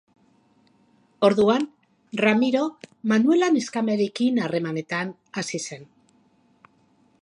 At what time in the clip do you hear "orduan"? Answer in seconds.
1.27-1.67